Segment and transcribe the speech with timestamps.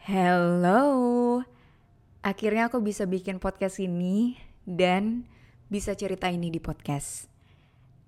[0.00, 1.44] Hello.
[2.24, 5.28] Akhirnya aku bisa bikin podcast ini dan
[5.68, 7.28] bisa cerita ini di podcast.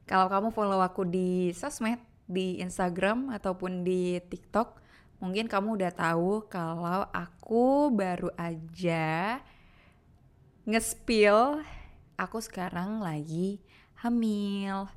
[0.09, 4.81] Kalau kamu follow aku di sosmed, di Instagram ataupun di TikTok,
[5.21, 9.45] mungkin kamu udah tahu kalau aku baru aja
[10.65, 11.61] nge-spill
[12.17, 13.61] aku sekarang lagi
[14.01, 14.89] hamil.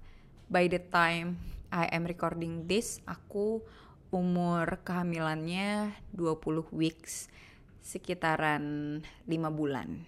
[0.48, 1.43] By the time
[1.76, 3.59] I am recording this, aku
[4.15, 7.27] umur kehamilannya 20 weeks,
[7.84, 8.63] sekitaran
[9.27, 10.07] 5 bulan.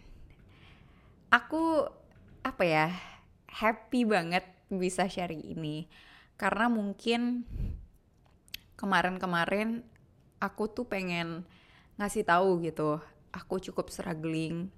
[1.28, 1.92] Aku
[2.40, 2.88] apa ya,
[3.52, 5.92] happy banget bisa sharing ini.
[6.40, 7.44] Karena mungkin
[8.80, 9.84] kemarin-kemarin
[10.40, 11.44] aku tuh pengen
[12.00, 13.04] ngasih tahu gitu.
[13.36, 14.72] Aku cukup struggling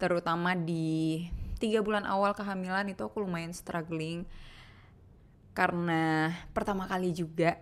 [0.00, 1.28] terutama di
[1.60, 4.24] tiga bulan awal kehamilan itu aku lumayan struggling
[5.52, 7.60] karena pertama kali juga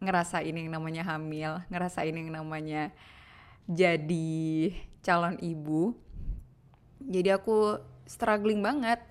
[0.00, 2.92] ngerasain yang namanya hamil, ngerasain yang namanya
[3.66, 5.96] jadi calon ibu.
[7.02, 9.02] Jadi aku struggling banget.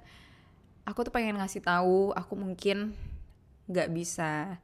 [0.86, 2.94] Aku tuh pengen ngasih tahu, aku mungkin
[3.66, 4.62] nggak bisa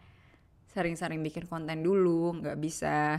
[0.72, 3.17] sering-sering bikin konten dulu, nggak bisa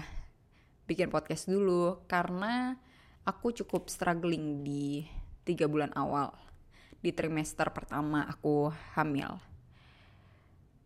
[0.86, 2.78] bikin podcast dulu karena
[3.27, 5.06] aku cukup struggling di
[5.42, 6.34] tiga bulan awal
[7.03, 9.42] di trimester pertama aku hamil.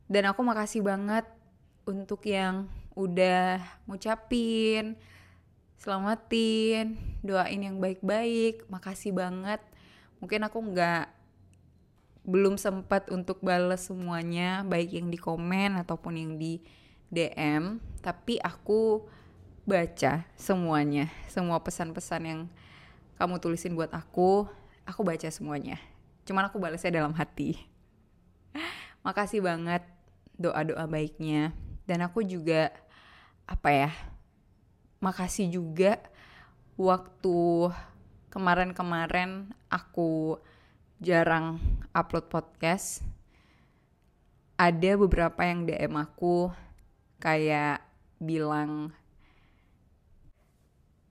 [0.08, 1.28] Dan aku makasih banget
[1.86, 2.66] untuk yang
[2.98, 4.98] udah ngucapin,
[5.78, 8.66] selamatin, doain yang baik-baik.
[8.66, 9.62] Makasih banget.
[10.18, 11.06] Mungkin aku nggak
[12.26, 16.58] belum sempat untuk balas semuanya, baik yang di komen ataupun yang di
[17.06, 19.06] DM, tapi aku
[19.62, 22.40] baca semuanya, semua pesan-pesan yang
[23.14, 24.42] kamu tulisin buat aku,
[24.82, 25.78] aku baca semuanya.
[26.26, 27.54] Cuman aku balasnya dalam hati.
[29.06, 29.86] Makasih banget
[30.34, 31.54] doa-doa baiknya
[31.86, 32.74] dan aku juga
[33.46, 33.90] apa ya
[34.98, 36.02] makasih juga
[36.76, 37.70] waktu
[38.28, 40.36] kemarin-kemarin aku
[41.00, 41.56] jarang
[41.96, 43.00] upload podcast.
[44.56, 46.48] Ada beberapa yang DM aku
[47.20, 47.84] kayak
[48.16, 48.92] bilang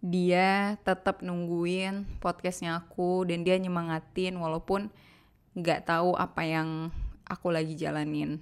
[0.06, 4.94] dia tetap nungguin podcastnya aku dan dia nyemangatin walaupun
[5.58, 6.94] nggak tahu apa yang
[7.26, 8.42] aku lagi jalanin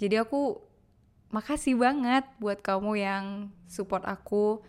[0.00, 0.56] jadi aku
[1.28, 3.24] makasih banget buat kamu yang
[3.68, 4.64] support aku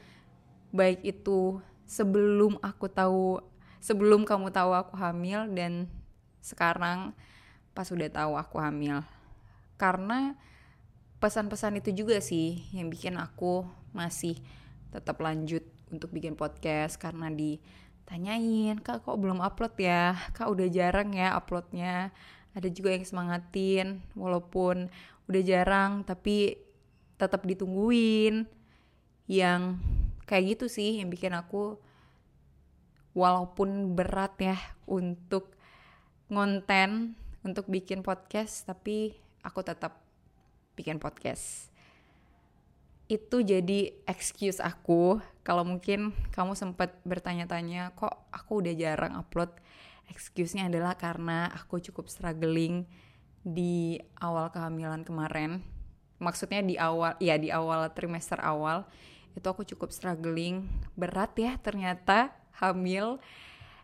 [0.75, 3.39] baik itu sebelum aku tahu
[3.81, 5.89] sebelum kamu tahu aku hamil dan
[6.43, 7.15] sekarang
[7.71, 9.01] pas udah tahu aku hamil.
[9.79, 10.37] Karena
[11.17, 13.65] pesan-pesan itu juga sih yang bikin aku
[13.95, 14.37] masih
[14.93, 20.13] tetap lanjut untuk bikin podcast karena ditanyain kak kok belum upload ya?
[20.35, 22.13] Kak udah jarang ya uploadnya.
[22.51, 24.91] Ada juga yang semangatin walaupun
[25.31, 26.59] udah jarang tapi
[27.15, 28.45] tetap ditungguin.
[29.31, 29.79] Yang
[30.27, 31.79] kayak gitu sih yang bikin aku
[33.11, 35.55] walaupun berat ya untuk
[36.31, 39.99] ngonten untuk bikin podcast tapi aku tetap
[40.77, 41.67] bikin podcast.
[43.11, 49.51] Itu jadi excuse aku kalau mungkin kamu sempat bertanya-tanya kok aku udah jarang upload?
[50.07, 52.87] Excuse-nya adalah karena aku cukup struggling
[53.41, 55.65] di awal kehamilan kemarin.
[56.21, 58.85] Maksudnya di awal ya di awal trimester awal
[59.33, 60.69] itu aku cukup struggling.
[60.93, 63.17] Berat ya ternyata hamil.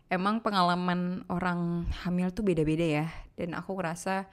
[0.08, 3.06] Emang pengalaman orang hamil tuh beda-beda ya.
[3.36, 4.30] Dan aku ngerasa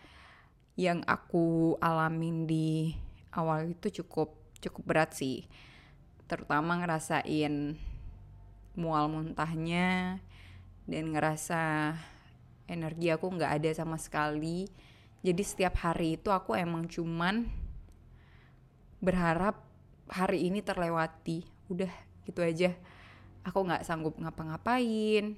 [0.80, 2.96] yang aku alamin di
[3.36, 5.50] awal itu cukup cukup berat sih.
[6.30, 7.76] Terutama ngerasain
[8.76, 10.20] mual muntahnya
[10.86, 11.96] dan ngerasa
[12.68, 14.68] energi aku nggak ada sama sekali
[15.26, 17.50] jadi setiap hari itu aku emang cuman
[19.02, 19.58] berharap
[20.06, 21.50] hari ini terlewati.
[21.66, 21.90] Udah
[22.30, 22.78] gitu aja.
[23.42, 25.34] Aku nggak sanggup ngapa-ngapain.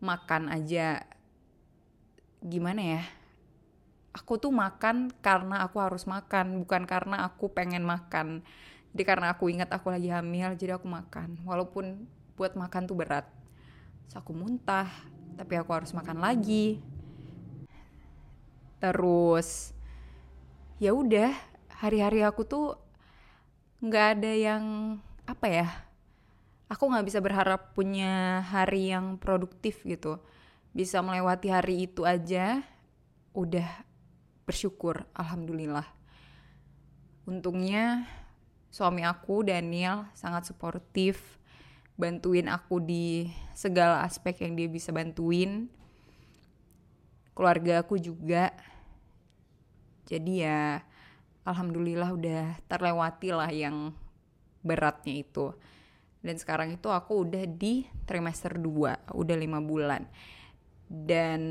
[0.00, 1.04] Makan aja
[2.40, 3.02] gimana ya?
[4.16, 8.40] Aku tuh makan karena aku harus makan, bukan karena aku pengen makan.
[8.96, 11.36] Jadi karena aku ingat aku lagi hamil, jadi aku makan.
[11.44, 13.28] Walaupun buat makan tuh berat.
[14.08, 14.88] So, aku muntah,
[15.36, 16.80] tapi aku harus makan lagi
[18.80, 19.76] terus
[20.80, 21.36] ya udah
[21.80, 22.80] hari-hari aku tuh
[23.84, 24.64] nggak ada yang
[25.28, 25.68] apa ya
[26.70, 30.22] aku nggak bisa berharap punya hari yang produktif gitu.
[30.70, 32.62] Bisa melewati hari itu aja
[33.34, 33.66] udah
[34.46, 35.84] bersyukur alhamdulillah.
[37.26, 38.06] Untungnya
[38.70, 41.18] suami aku Daniel sangat suportif
[41.98, 45.66] bantuin aku di segala aspek yang dia bisa bantuin.
[47.34, 48.54] Keluarga aku juga
[50.08, 50.60] jadi ya
[51.44, 53.92] alhamdulillah udah terlewati lah yang
[54.60, 55.52] beratnya itu.
[56.20, 60.04] Dan sekarang itu aku udah di trimester 2 udah lima bulan.
[60.90, 61.42] Dan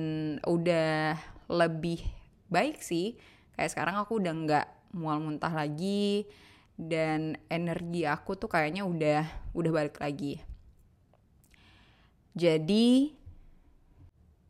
[0.46, 1.18] udah
[1.50, 2.06] lebih
[2.54, 3.18] baik sih.
[3.58, 6.30] Kayak sekarang aku udah nggak mual muntah lagi.
[6.80, 9.26] Dan energi aku tuh kayaknya udah
[9.58, 10.40] udah balik lagi.
[12.38, 13.19] Jadi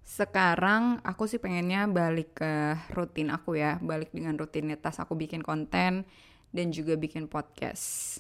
[0.09, 6.01] sekarang aku sih pengennya balik ke rutin aku ya, balik dengan rutinitas aku bikin konten
[6.50, 8.17] dan juga bikin podcast.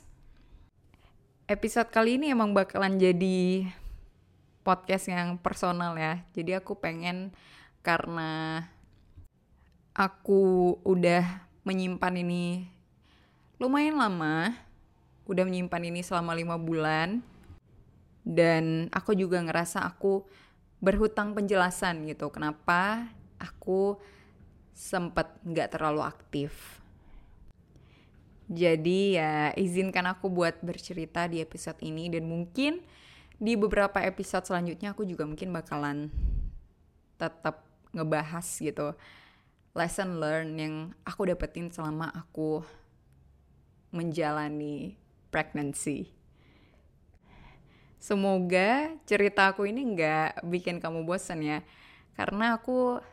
[1.49, 3.65] Episode kali ini emang bakalan jadi
[4.61, 6.21] podcast yang personal ya.
[6.37, 7.33] Jadi aku pengen
[7.81, 8.69] karena
[9.97, 11.25] aku udah
[11.65, 12.69] menyimpan ini
[13.57, 14.53] lumayan lama
[15.25, 17.25] udah menyimpan ini selama lima bulan
[18.21, 20.23] dan aku juga ngerasa aku
[20.79, 22.31] berhutang penjelasan gitu.
[22.31, 23.07] Kenapa
[23.39, 23.99] aku
[24.75, 26.79] sempet nggak terlalu aktif?
[28.49, 32.09] Jadi ya izinkan aku buat bercerita di episode ini.
[32.09, 32.81] Dan mungkin
[33.37, 36.09] di beberapa episode selanjutnya aku juga mungkin bakalan
[37.19, 38.95] tetap ngebahas gitu
[39.77, 42.65] lesson learn yang aku dapetin selama aku
[43.93, 44.97] menjalani
[45.29, 46.18] pregnancy.
[47.99, 51.59] Semoga cerita aku ini nggak bikin kamu bosan ya.
[52.15, 53.03] Karena aku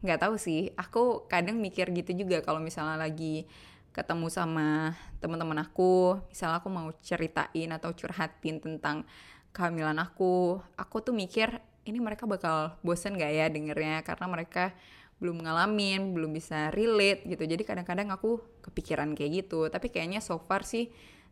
[0.00, 3.44] nggak tahu sih, aku kadang mikir gitu juga kalau misalnya lagi
[3.92, 9.04] ketemu sama teman-teman aku, misalnya aku mau ceritain atau curhatin tentang
[9.52, 14.72] kehamilan aku, aku tuh mikir ini mereka bakal bosan gak ya dengernya karena mereka
[15.20, 17.44] belum ngalamin, belum bisa relate gitu.
[17.44, 19.68] Jadi kadang-kadang aku kepikiran kayak gitu.
[19.68, 20.88] Tapi kayaknya so far sih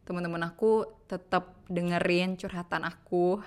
[0.09, 3.45] teman-teman aku tetap dengerin curhatan aku,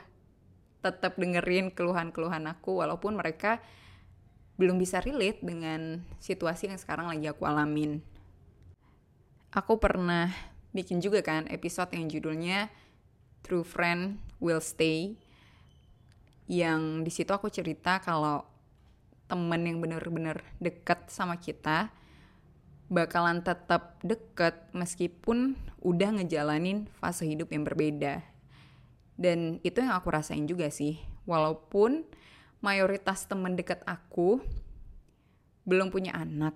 [0.85, 3.57] tetap dengerin keluhan-keluhan aku walaupun mereka
[4.61, 8.05] belum bisa relate dengan situasi yang sekarang lagi aku alamin.
[9.49, 10.29] Aku pernah
[10.69, 12.69] bikin juga kan episode yang judulnya
[13.41, 15.17] True Friend Will Stay
[16.45, 18.45] yang di situ aku cerita kalau
[19.25, 21.89] temen yang bener-bener deket sama kita
[22.91, 28.19] bakalan tetap deket meskipun udah ngejalanin fase hidup yang berbeda.
[29.15, 30.99] Dan itu yang aku rasain juga sih.
[31.23, 32.03] Walaupun
[32.59, 34.43] mayoritas temen deket aku
[35.63, 36.51] belum punya anak.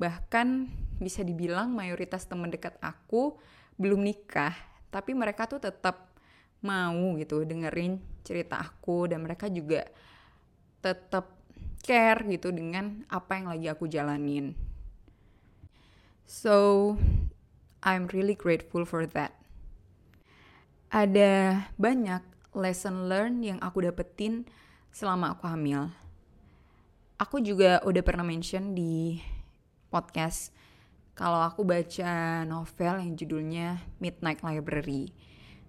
[0.00, 0.48] Bahkan
[0.96, 3.36] bisa dibilang mayoritas temen deket aku
[3.76, 4.56] belum nikah.
[4.88, 6.16] Tapi mereka tuh tetap
[6.64, 9.84] mau gitu dengerin cerita aku dan mereka juga
[10.80, 11.36] tetap
[11.84, 14.63] care gitu dengan apa yang lagi aku jalanin.
[16.24, 16.96] So,
[17.84, 19.36] I'm really grateful for that.
[20.88, 22.24] Ada banyak
[22.56, 24.48] lesson learn yang aku dapetin
[24.88, 25.92] selama aku hamil.
[27.20, 29.20] Aku juga udah pernah mention di
[29.92, 30.50] podcast
[31.14, 35.12] kalau aku baca novel yang judulnya Midnight Library.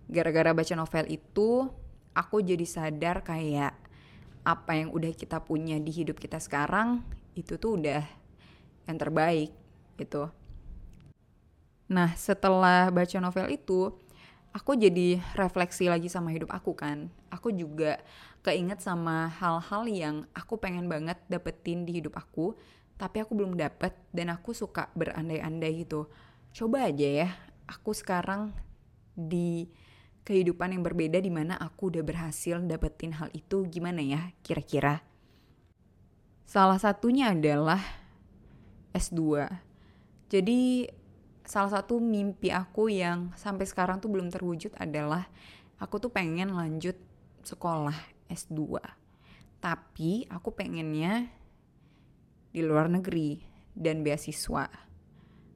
[0.08, 1.68] Gara-gara baca novel itu,
[2.16, 3.76] aku jadi sadar kayak
[4.46, 7.02] apa yang udah kita punya di hidup kita sekarang
[7.34, 8.02] itu tuh udah
[8.88, 9.52] yang terbaik
[9.98, 10.45] gitu.
[11.86, 13.94] Nah, setelah baca novel itu,
[14.56, 17.14] aku jadi refleksi lagi sama hidup aku kan.
[17.30, 18.02] Aku juga
[18.42, 22.58] keinget sama hal-hal yang aku pengen banget dapetin di hidup aku,
[22.96, 26.08] tapi aku belum dapet dan aku suka berandai-andai gitu.
[26.56, 27.30] Coba aja ya,
[27.68, 28.56] aku sekarang
[29.14, 29.70] di
[30.26, 35.06] kehidupan yang berbeda di mana aku udah berhasil dapetin hal itu gimana ya kira-kira?
[36.50, 37.82] Salah satunya adalah
[38.96, 39.50] S2.
[40.32, 40.90] Jadi
[41.46, 45.30] salah satu mimpi aku yang sampai sekarang tuh belum terwujud adalah
[45.78, 46.98] aku tuh pengen lanjut
[47.46, 47.96] sekolah
[48.30, 48.82] S2.
[49.62, 51.30] Tapi aku pengennya
[52.54, 53.42] di luar negeri
[53.74, 54.70] dan beasiswa.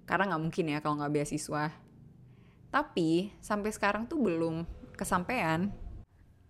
[0.05, 1.89] Karena nggak mungkin ya kalau nggak beasiswa
[2.69, 5.73] tapi sampai sekarang tuh belum kesampaian.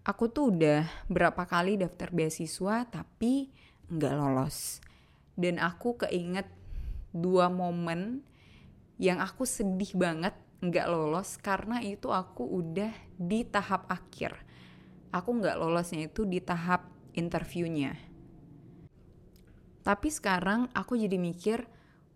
[0.03, 3.51] Aku tuh udah berapa kali daftar beasiswa tapi
[3.88, 4.84] nggak lolos.
[5.39, 6.48] Dan aku keinget
[7.15, 8.27] dua momen
[9.00, 14.36] yang aku sedih banget nggak lolos karena itu aku udah di tahap akhir.
[15.15, 17.96] Aku nggak lolosnya itu di tahap interviewnya.
[19.82, 21.65] Tapi sekarang aku jadi mikir,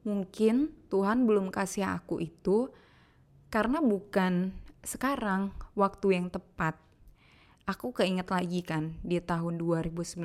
[0.04, 2.70] mungkin Tuhan belum kasih aku itu
[3.48, 4.52] karena bukan
[4.84, 6.75] sekarang waktu yang tepat.
[7.63, 10.20] Aku keinget lagi kan di tahun 2019.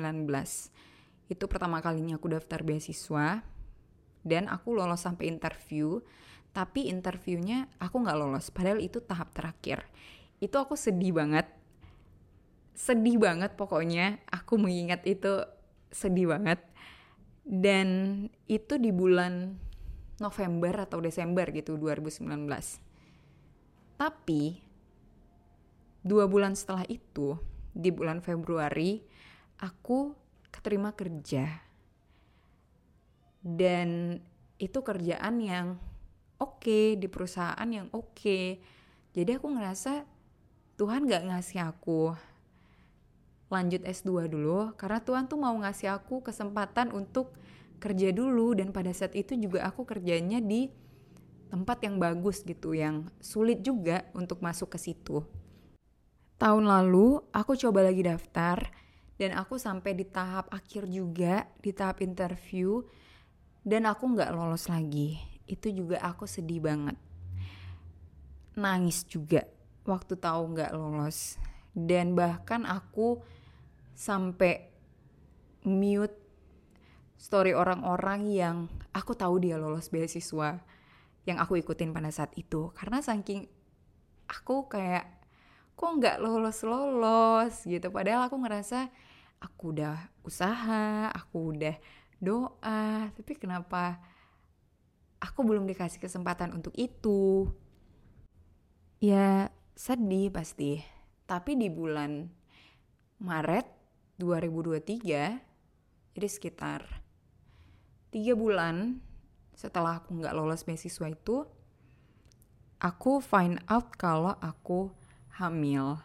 [1.31, 3.47] Itu pertama kalinya aku daftar beasiswa
[4.27, 6.03] dan aku lolos sampai interview.
[6.49, 9.85] Tapi interviewnya aku nggak lolos, padahal itu tahap terakhir.
[10.41, 11.45] Itu aku sedih banget.
[12.73, 14.23] Sedih banget pokoknya.
[14.31, 15.45] Aku mengingat itu
[15.93, 16.59] sedih banget.
[17.45, 17.87] Dan
[18.49, 19.57] itu di bulan
[20.19, 22.27] November atau Desember gitu 2019.
[23.99, 24.69] Tapi
[26.03, 27.35] dua bulan setelah itu
[27.75, 29.03] di bulan Februari
[29.59, 30.15] aku
[30.49, 31.45] keterima kerja
[33.43, 34.19] dan
[34.59, 35.67] itu kerjaan yang
[36.39, 38.63] oke okay, di perusahaan yang oke okay.
[39.13, 40.07] jadi aku ngerasa
[40.79, 42.15] Tuhan gak ngasih aku
[43.49, 47.33] lanjut S2 dulu karena Tuhan tuh mau ngasih aku kesempatan untuk
[47.81, 50.69] kerja dulu dan pada saat itu juga aku kerjanya di
[51.49, 55.25] tempat yang bagus gitu yang sulit juga untuk masuk ke situ.
[56.37, 58.69] Tahun lalu aku coba lagi daftar
[59.17, 62.85] dan aku sampai di tahap akhir juga di tahap interview
[63.65, 65.19] dan aku nggak lolos lagi.
[65.49, 66.95] Itu juga aku sedih banget.
[68.53, 69.49] Nangis juga
[69.89, 71.41] waktu tahu nggak lolos.
[71.73, 73.19] Dan bahkan aku
[73.97, 74.69] sampai
[75.65, 76.15] mute
[77.19, 78.57] story orang-orang yang
[78.95, 80.63] aku tahu dia lolos beasiswa
[81.27, 83.45] yang aku ikutin pada saat itu karena saking
[84.31, 85.19] aku kayak
[85.75, 88.87] kok nggak lolos lolos gitu padahal aku ngerasa
[89.43, 91.75] aku udah usaha aku udah
[92.23, 93.99] doa tapi kenapa
[95.39, 97.47] aku belum dikasih kesempatan untuk itu.
[98.99, 100.83] Ya sedih pasti.
[101.23, 102.27] Tapi di bulan
[103.23, 103.63] Maret
[104.19, 106.83] 2023 jadi sekitar
[108.11, 108.99] tiga bulan
[109.55, 111.47] setelah aku nggak lolos beasiswa itu
[112.83, 114.91] aku find out kalau aku
[115.39, 116.03] hamil.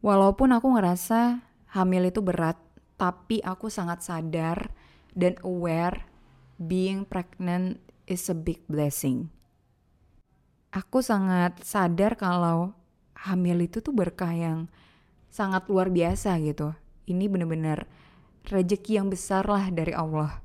[0.00, 1.44] Walaupun aku ngerasa
[1.76, 2.56] hamil itu berat
[2.96, 4.72] tapi aku sangat sadar
[5.12, 6.11] dan aware
[6.68, 9.30] being pregnant is a big blessing.
[10.72, 12.72] Aku sangat sadar kalau
[13.12, 14.72] hamil itu tuh berkah yang
[15.28, 16.72] sangat luar biasa gitu.
[17.04, 17.84] Ini bener-bener
[18.46, 20.40] rezeki yang besar lah dari Allah.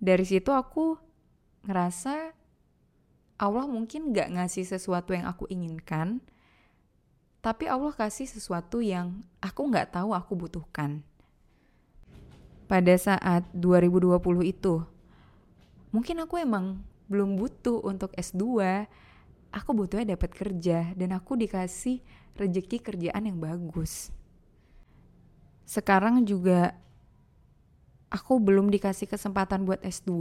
[0.00, 0.96] Dari situ aku
[1.68, 2.32] ngerasa
[3.40, 6.20] Allah mungkin gak ngasih sesuatu yang aku inginkan,
[7.40, 11.00] tapi Allah kasih sesuatu yang aku nggak tahu aku butuhkan.
[12.70, 14.14] Pada saat 2020
[14.46, 14.78] itu,
[15.90, 16.78] mungkin aku emang
[17.10, 18.46] belum butuh untuk S2,
[19.50, 21.98] aku butuhnya dapat kerja dan aku dikasih
[22.38, 24.14] rejeki kerjaan yang bagus.
[25.66, 26.78] Sekarang juga
[28.06, 30.14] aku belum dikasih kesempatan buat S2,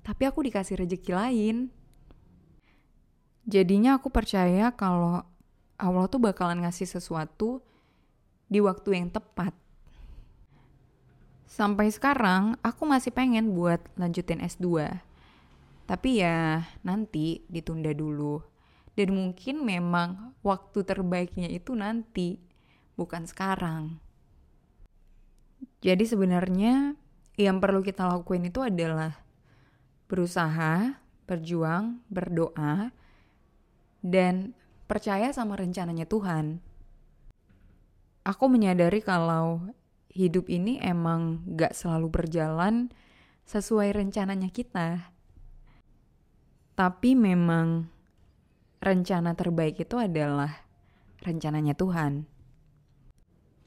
[0.00, 1.56] tapi aku dikasih rejeki lain.
[3.44, 5.20] Jadinya aku percaya kalau
[5.76, 7.60] Allah tuh bakalan ngasih sesuatu
[8.48, 9.63] di waktu yang tepat.
[11.54, 14.90] Sampai sekarang aku masih pengen buat lanjutin S2.
[15.86, 18.42] Tapi ya nanti ditunda dulu.
[18.98, 22.42] Dan mungkin memang waktu terbaiknya itu nanti,
[22.98, 24.02] bukan sekarang.
[25.78, 26.98] Jadi sebenarnya
[27.38, 29.14] yang perlu kita lakuin itu adalah
[30.10, 32.90] berusaha, berjuang, berdoa,
[34.02, 34.58] dan
[34.90, 36.58] percaya sama rencananya Tuhan.
[38.26, 39.70] Aku menyadari kalau
[40.14, 42.94] hidup ini emang gak selalu berjalan
[43.44, 45.10] sesuai rencananya kita.
[46.78, 47.90] Tapi memang
[48.78, 50.64] rencana terbaik itu adalah
[51.22, 52.26] rencananya Tuhan.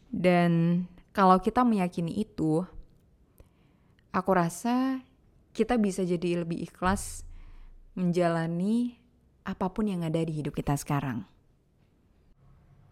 [0.08, 2.64] Dan kalau kita meyakini itu,
[4.16, 5.04] aku rasa
[5.52, 7.28] kita bisa jadi lebih ikhlas
[7.98, 9.02] menjalani
[9.44, 11.28] apa pun yang ada di hidup kita sekarang.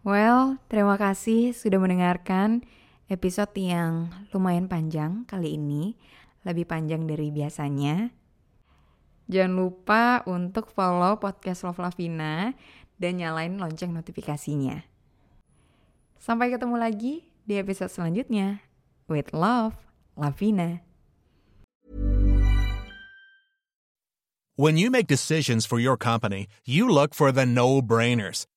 [0.06, 2.62] Well, terima kasih sudah mendengarkan
[3.06, 5.94] episode yang lumayan panjang kali ini,
[6.42, 8.10] lebih panjang dari biasanya.
[9.26, 12.54] Jangan lupa untuk follow podcast Love Lavina
[12.98, 14.86] dan nyalain lonceng notifikasinya.
[16.18, 18.62] Sampai ketemu lagi di episode selanjutnya.
[19.06, 19.78] With love,
[20.18, 20.82] Lavina.
[24.56, 28.48] When you make decisions for your company, you look for the no-brainers.